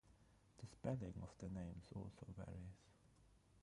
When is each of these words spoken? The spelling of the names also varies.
The 0.59 0.65
spelling 0.65 1.13
of 1.21 1.29
the 1.37 1.49
names 1.49 1.91
also 1.95 2.25
varies. 2.35 2.87